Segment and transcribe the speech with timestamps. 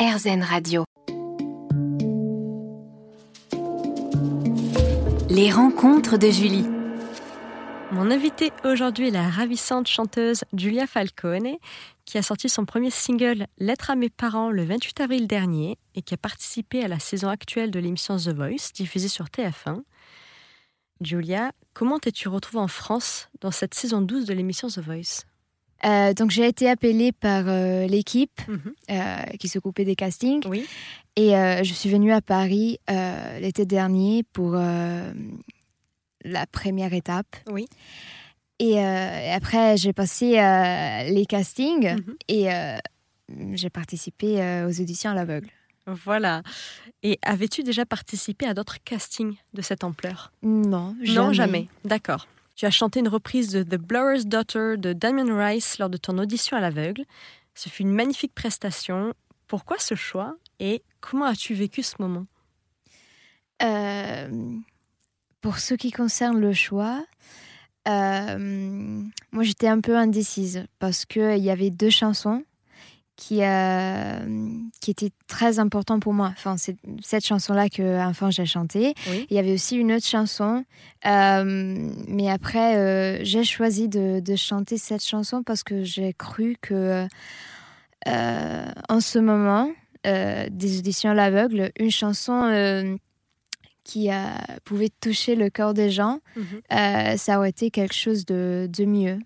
[0.00, 0.84] RZN Radio.
[5.28, 6.64] Les rencontres de Julie.
[7.92, 11.58] Mon invitée aujourd'hui est la ravissante chanteuse Julia Falcone,
[12.06, 16.00] qui a sorti son premier single Lettre à mes parents le 28 avril dernier et
[16.00, 19.82] qui a participé à la saison actuelle de l'émission The Voice, diffusée sur TF1.
[21.02, 25.26] Julia, comment t'es-tu retrouvée en France dans cette saison 12 de l'émission The Voice?
[25.84, 28.72] Euh, donc j'ai été appelée par euh, l'équipe Mhm.
[28.90, 30.66] euh, qui s'occupait des castings Oui.
[31.16, 31.30] et
[31.64, 32.78] je suis venue à Paris
[33.40, 37.34] l'été dernier pour la première étape.
[37.50, 37.66] Oui.
[38.58, 40.32] Et, et après j'ai passé
[41.10, 42.14] les castings Mhm.
[42.28, 42.48] et
[43.54, 45.48] j'ai participé aux auditions à l'aveugle.
[45.86, 46.42] Voilà.
[47.02, 50.30] Et avais-tu déjà participé à d'autres castings de cette ampleur?
[50.42, 51.18] Non, jamais.
[51.26, 51.68] Non, jamais.
[51.84, 52.28] D'accord.
[52.60, 56.18] Tu as chanté une reprise de The Blower's Daughter de Damien Rice lors de ton
[56.18, 57.06] audition à l'aveugle.
[57.54, 59.14] Ce fut une magnifique prestation.
[59.46, 62.26] Pourquoi ce choix et comment as-tu vécu ce moment?
[63.62, 64.58] Euh,
[65.40, 67.02] pour ce qui concerne le choix,
[67.88, 69.02] euh,
[69.32, 72.44] moi j'étais un peu indécise parce qu'il y avait deux chansons
[73.20, 74.48] qui, euh,
[74.80, 76.32] qui étaient très importantes pour moi.
[76.32, 78.94] Enfin, c'est cette chanson-là que enfin j'ai chantée.
[79.10, 79.26] Oui.
[79.28, 80.64] Il y avait aussi une autre chanson,
[81.06, 86.56] euh, mais après euh, j'ai choisi de, de chanter cette chanson parce que j'ai cru
[86.62, 87.06] que
[88.06, 89.70] en ce moment
[90.04, 92.98] des auditions à l'aveugle, une chanson
[93.84, 94.08] qui
[94.64, 96.20] pouvait toucher le cœur des gens,
[96.72, 99.18] euh, ça aurait été quelque chose de, de mieux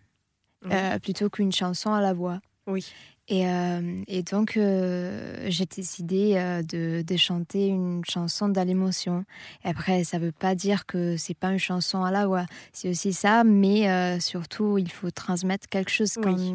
[1.01, 2.41] plutôt qu'une chanson à la voix.
[2.67, 2.85] Oui.
[3.29, 9.25] Et, euh, et donc, euh, j'ai décidé euh, de, de chanter une chanson dans l'émotion.
[9.65, 12.45] Après, ça ne veut pas dire que c'est pas une chanson à la voix.
[12.73, 16.55] C'est aussi ça, mais surtout, il faut transmettre quelque chose quand, Oui.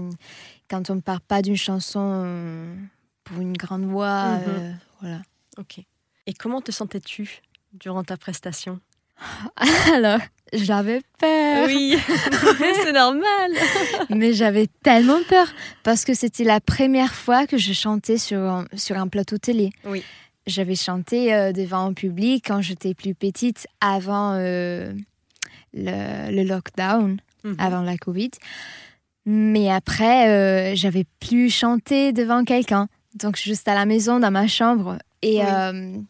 [0.70, 2.78] quand on ne part pas d'une chanson
[3.24, 4.40] pour une grande voix.
[4.48, 5.22] Euh, voilà.
[5.58, 5.80] Ok.
[6.28, 7.42] Et comment te sentais-tu
[7.74, 8.80] durant ta prestation?
[9.94, 10.20] Alors,
[10.54, 11.68] j'avais peur.
[11.68, 11.98] Oui,
[12.84, 13.52] c'est normal.
[14.10, 15.48] Mais j'avais tellement peur
[15.84, 19.72] parce que c'était la première fois que je chantais sur un, sur un plateau télé.
[19.86, 20.04] Oui.
[20.48, 24.92] J'avais chanté euh, devant un public quand j'étais plus petite, avant euh,
[25.74, 27.56] le, le lockdown, Mhm.
[27.60, 28.32] avant la Covid.
[29.26, 32.88] Mais après, euh, j'avais plus chanté devant quelqu'un.
[33.16, 34.98] Donc, juste à la maison, dans ma chambre.
[35.22, 36.04] Et, Oui.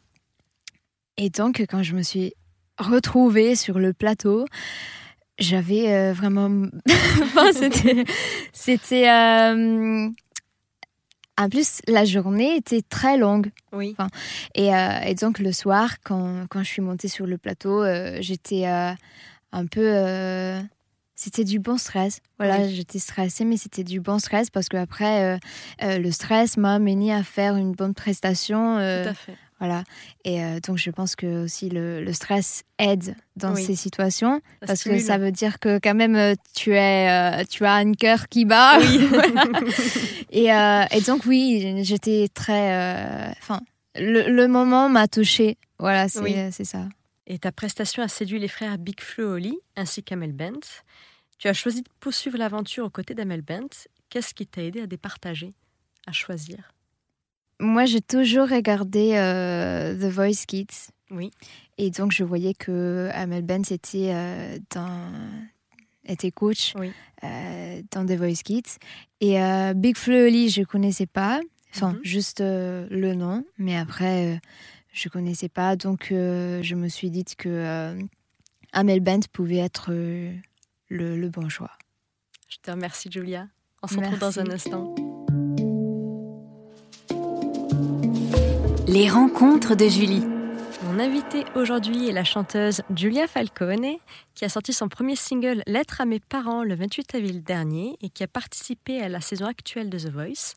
[1.18, 2.34] et donc, quand je me suis
[2.80, 4.46] retrouvée sur le plateau,
[5.38, 6.68] j'avais euh, vraiment.
[7.22, 8.04] enfin, c'était.
[8.54, 9.10] C'était.
[9.10, 10.10] euh,
[11.38, 13.52] En plus, la journée était très longue.
[13.72, 13.96] Oui.
[14.56, 17.84] Et, euh, et donc, le soir, quand, quand je suis montée sur le plateau,
[18.20, 20.60] j'étais un peu.
[21.16, 22.22] C'était du bon stress.
[22.38, 22.74] Voilà, Oui.
[22.76, 25.38] j'étais stressée, mais c'était du bon stress parce qu'après,
[25.82, 28.78] le stress m'a amené à faire une bonne prestation.
[28.78, 29.36] euh, Tout à fait.
[29.60, 29.84] Voilà.
[30.24, 33.64] Et euh, donc, je pense que aussi le, le stress aide dans Oui.
[33.66, 37.44] ces situations Ça parce que ça veut dire que quand même euh, tu es, euh,
[37.50, 38.80] tu as un cœur qui bat.
[40.32, 43.62] et, euh, et donc oui, j'étais très, enfin,
[43.96, 45.58] le, le moment m'a touchée.
[45.80, 46.36] Voilà, c'est Oui.
[46.66, 46.88] ça.
[47.28, 50.60] Et ta prestation a séduit les frères Big Flo Oli ainsi qu'Amel Bent.
[51.38, 53.70] Tu as choisi de poursuivre l'aventure aux côtés d'Amel Bent.
[54.10, 55.54] Qu'est-ce qui t'a aidé à départager,
[56.08, 56.72] à choisir?
[57.60, 60.92] Moi, j'ai toujours regardé euh, The Voice Kids.
[61.12, 61.32] Oui.
[61.78, 65.12] Et donc, je voyais que Amel Bent était euh, dans
[66.06, 66.92] était coach Oui.
[67.24, 68.78] euh, dans The Voice Kids.
[69.22, 71.40] Et euh, Big Flo Oli, je connaissais pas.
[71.76, 72.00] Enfin, Mhm.
[72.04, 73.44] juste le nom.
[73.58, 74.40] Mais après,
[74.92, 75.76] je connaissais pas.
[75.76, 77.96] Donc, je me suis dit que
[78.74, 80.36] Amel Bent pouvait être le,
[80.90, 81.72] le bon choix.
[82.48, 83.48] Je te remercie, Julia.
[83.84, 84.96] On se retrouve dans un instant.
[88.92, 90.24] Les rencontres de Julie.
[90.86, 93.98] Mon invitée aujourd'hui est la chanteuse Julia Falcone,
[94.34, 98.10] qui a sorti son premier single Lettre à mes parents le 28 avril dernier et
[98.10, 100.56] qui a participé à la saison actuelle de The Voice.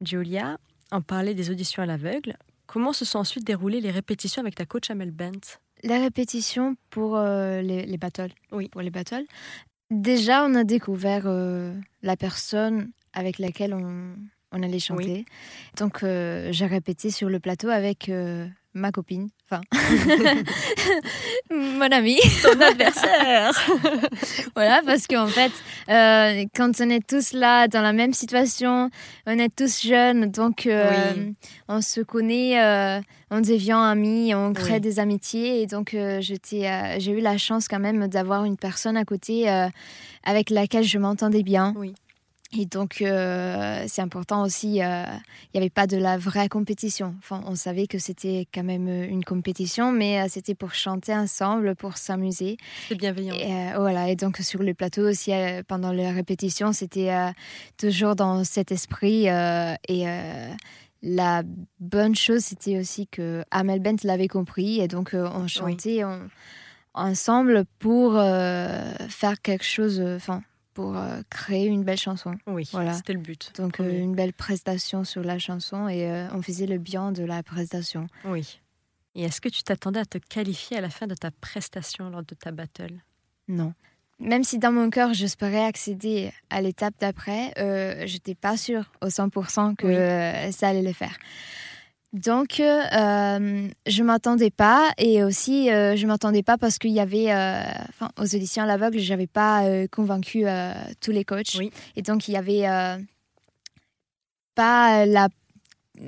[0.00, 0.58] Julia,
[0.92, 2.36] en parlait des auditions à l'aveugle.
[2.66, 5.58] Comment se sont ensuite déroulées les répétitions avec ta coach Amel Bent?
[5.82, 8.34] La répétition pour euh, les, les battles.
[8.52, 8.68] Oui.
[8.68, 9.26] Pour les battles.
[9.90, 14.14] Déjà, on a découvert euh, la personne avec laquelle on,
[14.52, 15.24] on allait chanter.
[15.76, 19.60] Donc, euh, j'ai répété sur le plateau avec euh, ma copine, enfin,
[21.50, 22.18] mon amie.
[22.42, 23.50] Ton adversaire
[24.54, 25.52] voilà, parce qu'en fait,
[25.88, 28.90] euh, quand on est tous là dans la même situation,
[29.26, 31.34] on est tous jeunes, donc Oui.
[31.68, 34.80] on se connaît, on devient amis, on crée Oui.
[34.80, 35.62] des amitiés.
[35.62, 35.90] Et donc,
[36.20, 39.48] j'ai eu la chance quand même d'avoir une personne à côté
[40.24, 41.74] avec laquelle je m'entendais bien.
[41.76, 41.94] Oui.
[42.56, 47.14] Et donc, euh, c'est important aussi, euh, il n'y avait pas de la vraie compétition.
[47.18, 51.76] Enfin, on savait que c'était quand même une compétition, mais euh, c'était pour chanter ensemble,
[51.76, 52.56] pour s'amuser.
[52.88, 53.34] C'est bienveillant.
[53.34, 55.30] Et, voilà, et donc sur le plateau aussi,
[55.66, 57.12] pendant les répétitions, c'était
[57.76, 59.26] toujours dans cet esprit.
[59.26, 60.06] et
[61.02, 61.42] la
[61.78, 66.02] bonne chose, c'était aussi que Amel Bent l'avait compris, et donc on chantait
[66.94, 70.00] ensemble pour faire quelque chose.
[70.00, 70.42] Enfin,
[70.78, 72.36] pour euh, créer une belle chanson.
[72.46, 72.92] Oui, voilà.
[72.92, 73.50] c'était le but.
[73.56, 77.24] Donc euh, une belle prestation sur la chanson et euh, on faisait le bien de
[77.24, 78.06] la prestation.
[78.24, 78.60] Oui.
[79.16, 82.22] Et est-ce que tu t'attendais à te qualifier à la fin de ta prestation lors
[82.22, 82.94] de ta battle?
[83.48, 83.74] Non.
[84.20, 89.08] Même si dans mon cœur, j'espérais accéder à l'étape d'après, je n'étais pas sûre au
[89.08, 91.18] 100% que ça allait le faire.
[92.14, 97.30] Donc, euh, je m'attendais pas et aussi euh, je m'attendais pas parce qu'il y avait,
[97.30, 97.60] euh,
[97.90, 100.44] enfin, aux auditions à l'aveugle, j'avais pas euh, convaincu
[101.02, 101.58] tous les coachs
[101.96, 102.64] et donc il y avait
[104.54, 105.28] pas la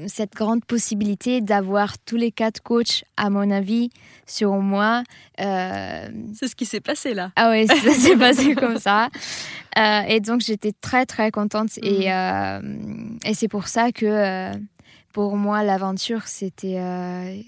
[0.06, 3.90] cette grande possibilité d'avoir tous les quatre coachs, à mon avis,
[4.24, 5.02] sur moi.
[5.36, 7.32] C'est ce qui s'est passé là.
[7.34, 9.08] Ah oui, ça s'est passé comme ça.
[9.76, 13.18] et donc j'étais très très contente et, mhm.
[13.26, 14.52] et c'est pour ça que
[15.12, 16.78] pour moi, l'aventure, c'était.
[16.78, 17.42] Euh,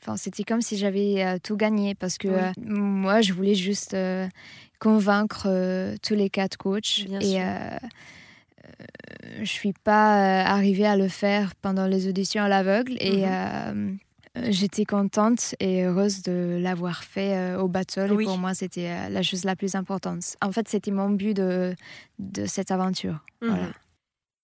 [0.00, 3.96] enfin, c'était comme si j'avais euh, tout gagné parce que euh, moi, je voulais juste
[4.80, 5.48] convaincre
[6.02, 7.06] tous les quatre coachs.
[7.20, 7.40] et
[9.40, 12.96] je suis pas arrivée à le faire pendant les auditions à l'aveugle.
[13.00, 13.26] Et.
[13.26, 13.98] Mhm.
[14.50, 18.12] J'étais contente et heureuse de l'avoir fait au battle.
[18.12, 20.36] Et pour moi, c'était la chose la plus importante.
[20.40, 21.74] En fait, c'était mon but de,
[22.20, 23.24] de cette aventure.
[23.42, 23.48] Mhm.
[23.48, 23.72] Voilà.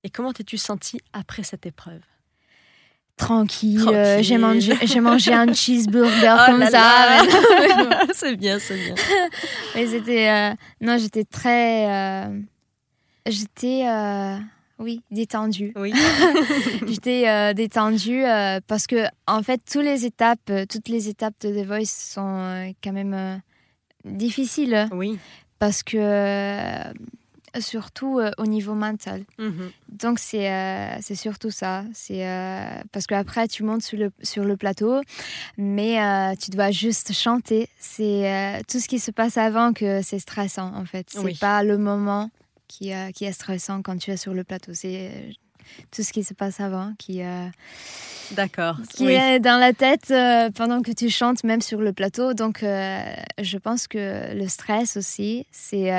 [0.02, 2.00] Et comment t'es-tu sentie après cette épreuve?
[3.16, 3.88] Tranquille.
[3.88, 7.22] Euh, j'ai mangé, j'ai mangé un cheeseburger oh comme ça.
[8.12, 8.94] c'est bien, c'est bien.
[9.74, 12.40] Mais c'était, euh, non, j'étais très, euh,
[13.26, 13.86] j'étais,
[14.78, 15.72] oui, détendue.
[15.76, 15.92] Oui.
[16.86, 18.24] j'étais détendue
[18.66, 22.92] parce que en fait, toutes les étapes, toutes les étapes de The Voice sont quand
[22.92, 23.40] même
[24.04, 24.88] difficiles.
[24.92, 25.18] Oui.
[25.60, 26.92] Parce que
[27.60, 29.24] surtout euh, au niveau mental.
[29.38, 29.70] Mhm.
[29.88, 31.84] Donc c'est euh, c'est surtout ça.
[31.92, 35.00] C'est euh, parce qu'après tu montes sur le sur le plateau,
[35.56, 37.68] mais tu dois juste chanter.
[37.78, 41.08] C'est tout ce qui se passe avant que c'est stressant en fait.
[41.10, 42.30] C'est pas le moment
[42.68, 44.72] qui qui est stressant quand tu es sur le plateau.
[44.74, 45.10] C'est
[45.90, 47.22] tout ce qui se passe avant qui
[48.32, 48.78] D'accord.
[48.88, 50.12] Qui est dans la tête
[50.54, 52.32] pendant que tu chantes, même sur le plateau.
[52.32, 55.90] Donc, je pense que le stress aussi, c'est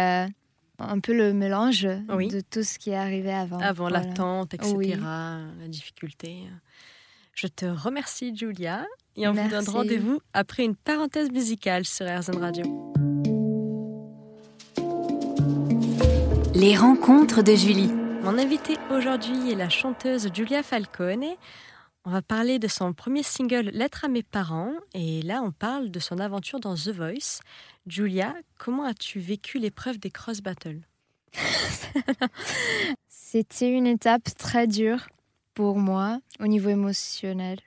[0.79, 3.59] un peu le mélange de tout ce qui est arrivé avant.
[3.59, 6.43] Avant l'attente, etc., la difficulté.
[7.33, 8.85] Je te remercie, Julia,
[9.17, 12.93] et on vous donne rendez-vous après une parenthèse musicale sur RZN Radio.
[16.53, 17.91] Les rencontres de Julie.
[18.23, 21.25] Mon invitée aujourd'hui est la chanteuse Julia Falcone.
[22.07, 25.89] On va parler de son premier single Lettre à mes parents et là on parle
[25.89, 27.39] de son aventure dans The Voice.
[27.87, 30.81] Julia, comment as-tu vécu l'épreuve des cross battles?
[33.07, 35.07] C'était une étape très dure
[35.55, 37.59] pour moi au niveau émotionnel.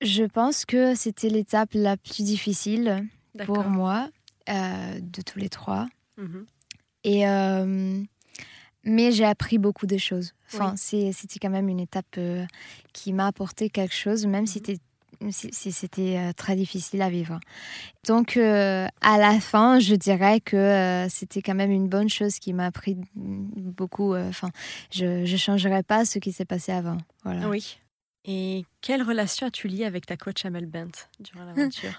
[0.00, 3.08] Je pense que c'était l'étape la plus difficile
[3.44, 4.08] pour moi
[4.48, 5.88] euh, de tous les trois.
[6.16, 6.46] Mhm.
[7.02, 8.02] Et euh,
[8.84, 10.32] mais j'ai appris beaucoup de choses.
[10.52, 12.44] Enfin, c'était quand même une étape euh,
[12.92, 14.62] qui m'a apporté quelque chose, même si
[15.30, 17.38] si, c'était euh, très difficile à vivre.
[18.08, 22.52] Donc, euh, à la fin, je dirais que c'était quand même une bonne chose qui
[22.52, 24.16] m'a appris beaucoup.
[24.16, 24.50] Enfin,
[24.90, 26.98] je ne changerais pas ce qui s'est passé avant.
[27.22, 27.48] Voilà.
[27.48, 27.78] Oui.
[28.24, 31.92] Et quelle relation as-tu liée avec ta coach Amel Bent durant l'aventure?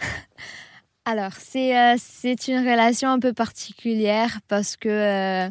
[1.05, 5.49] Alors, c'est c'est une relation un peu particulière parce que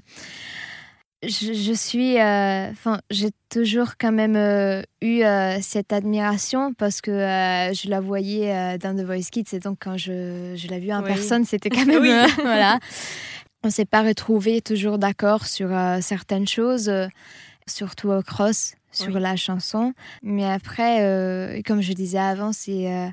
[1.25, 7.13] je, suis, euh, enfin, j'ai toujours quand même euh, eu euh, cette admiration parce que
[7.13, 11.03] je la voyais dans The Voice Kids et donc quand je, je l'ai vue en
[11.03, 12.79] personne, c'était quand même, voilà.
[13.63, 15.69] On s'est pas retrouvé toujours d'accord sur
[16.01, 16.93] certaines choses,
[17.69, 19.93] surtout au cross, sur la chanson.
[20.25, 23.13] Mais après, comme je disais avant, c'est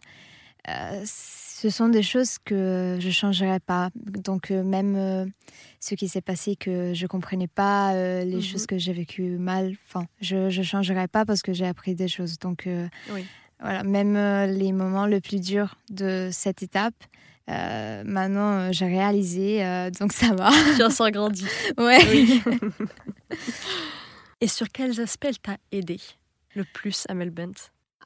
[1.62, 3.90] ce sont des choses que je changerais pas.
[3.96, 5.26] Donc même euh,
[5.82, 8.42] ce qui s'est passé que je comprenais pas, euh, les mhm.
[8.42, 12.08] choses que j'ai vécues mal, enfin, je ne changerais pas parce que j'ai appris des
[12.08, 12.40] choses.
[12.40, 12.88] Donc euh,
[13.60, 14.14] voilà, même
[14.54, 16.96] les moments les plus durs de cette étape.
[17.48, 20.52] maintenant, j'ai réalisé, donc ça va.
[20.78, 21.46] Tu en sens grandi.
[21.78, 22.00] ouais.
[22.10, 22.42] Oui.
[24.40, 26.00] Et sur quels aspects elle t'a aidé
[26.56, 27.52] le plus à Melbent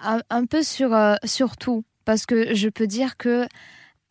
[0.01, 3.47] un, un, peu sur, sur tout parce que je peux dire que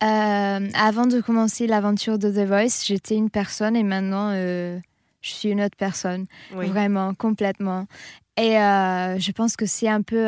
[0.03, 4.77] euh, avant de commencer l'aventure de The Voice, j'étais une personne et maintenant euh,
[5.21, 7.87] je suis une autre personne, vraiment, complètement.
[8.35, 10.25] Et euh, je pense que c'est un peu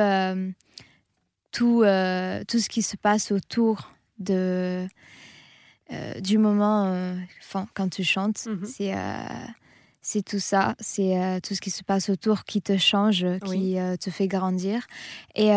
[1.52, 1.84] tout,
[2.48, 4.88] tout ce qui se passe autour de,
[6.22, 7.18] du moment
[7.74, 8.48] quand tu chantes.
[8.64, 8.94] C'est
[10.02, 14.10] c'est tout ça, c'est tout ce qui se passe autour qui te change, qui te
[14.10, 14.88] fait grandir.
[15.36, 15.52] Et,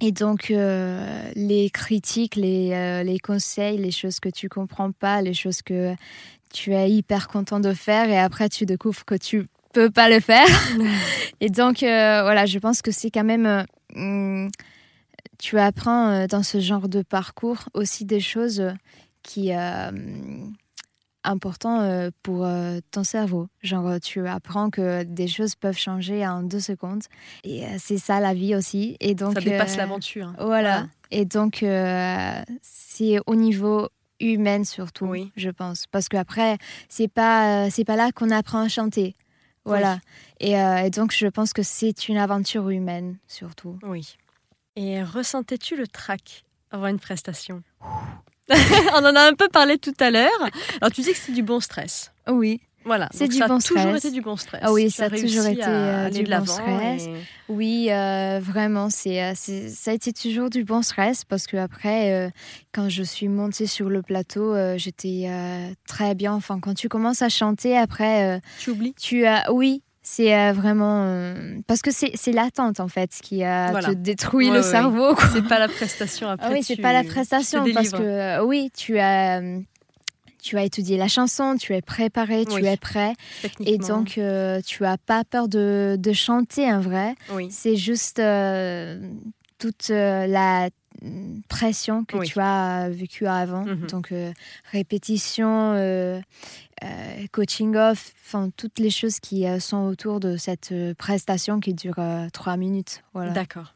[0.00, 5.62] et donc, les critiques, les, les conseils, les choses que tu comprends pas, les choses
[5.62, 5.94] que
[6.52, 10.20] tu es hyper content de faire et après tu découvres que tu peux pas le
[10.20, 10.46] faire.
[11.40, 13.64] et donc euh, voilà, je pense que c'est quand même euh,
[13.94, 14.48] hmm,
[15.38, 18.62] tu apprends euh, dans ce genre de parcours aussi des choses
[19.22, 19.50] qui
[21.24, 22.46] sont importantes pour
[22.90, 23.48] ton cerveau.
[23.62, 27.02] Genre tu apprends que des choses peuvent changer en deux secondes
[27.44, 28.96] et c'est ça la vie aussi.
[29.00, 30.32] Et donc ça dépasse l'aventure.
[30.38, 30.86] Voilà.
[31.10, 31.64] Et donc
[32.62, 33.88] c'est au niveau
[34.20, 35.32] humaine surtout, oui.
[35.36, 35.86] je pense.
[35.86, 36.58] Parce qu'après,
[36.88, 39.14] c'est pas, euh, c'est pas là qu'on apprend à chanter.
[39.64, 40.00] Voilà.
[40.42, 43.78] Euh, et, donc, je pense que c'est une aventure humaine surtout.
[43.82, 44.16] Oui.
[44.76, 47.62] Et ressentais-tu le trac avant une prestation?
[48.94, 50.30] On en a un peu parlé tout à l'heure.
[50.80, 52.12] Alors, tu dis que c'est du bon stress.
[52.28, 52.60] Oui.
[52.84, 54.62] Voilà, c'est du ça bon a toujours été du bon stress.
[54.64, 57.06] Ah oui, ça a toujours été euh, du bon stress.
[57.50, 62.32] Oui, euh, vraiment, euh, c'est, ça a été toujours du bon stress parce que après,
[62.72, 65.28] quand je suis montée sur le plateau, j'étais
[65.86, 66.32] très bien.
[66.32, 68.94] Enfin, quand tu commences à chanter, après, tu oublies?
[68.94, 71.34] Tu as, oui, c'est vraiment
[71.66, 75.14] parce que c'est l'attente en fait qui a te détruit le cerveau.
[75.32, 76.46] C'est pas la prestation après.
[76.48, 79.40] Ah oui, c'est pas la prestation parce que oui, tu as
[80.42, 83.12] tu as étudié la chanson, tu es préparé, tu es prêt.
[83.60, 87.14] Et donc, euh, tu as pas peur de, de chanter un vrai.
[87.50, 88.98] C'est juste euh,
[89.58, 90.70] toute euh, la
[91.48, 93.64] pression que tu as vécue avant.
[93.64, 93.86] Mhm.
[93.86, 94.12] Donc,
[94.70, 95.74] répétition,
[97.32, 102.00] coaching off, enfin, toutes les choses qui sont autour de cette prestation qui dure
[102.32, 103.02] trois minutes.
[103.14, 103.32] Voilà.
[103.32, 103.74] D'accord.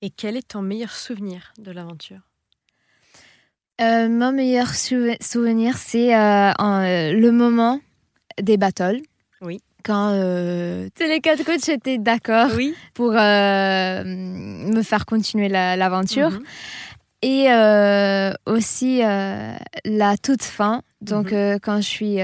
[0.00, 2.20] Et quel est ton meilleur souvenir de l'aventure?
[3.80, 7.80] Euh, mon meilleur souvenir, c'est euh, euh, le moment
[8.40, 9.00] des battles.
[9.40, 9.60] Oui.
[9.84, 10.10] Quand
[10.94, 12.74] tous les quatre coachs étaient d'accord oui.
[12.94, 16.30] pour me faire continuer l'aventure.
[16.30, 16.42] Mhm.
[17.22, 17.48] Et
[18.46, 21.58] aussi la toute fin, donc mhm.
[21.60, 22.18] quand je suis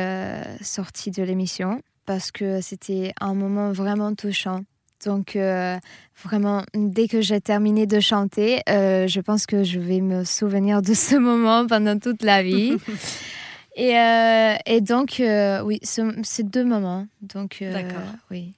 [0.62, 4.60] sortie de l'émission, parce que c'était un moment vraiment touchant.
[5.04, 5.76] Donc, euh,
[6.22, 10.82] vraiment, dès que j'ai terminé de chanter, euh, je pense que je vais me souvenir
[10.82, 12.76] de ce moment pendant toute la vie.
[13.74, 15.22] et, euh, et, donc,
[15.64, 17.06] oui, c'est deux moments.
[17.22, 17.62] Donc,
[18.30, 18.54] oui.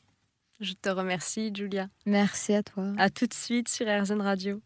[0.61, 1.89] Je te remercie, Julia.
[2.07, 2.93] Merci à toi.
[2.97, 4.61] À tout de suite sur RZN Radio.